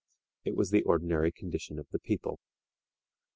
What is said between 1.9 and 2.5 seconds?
the people.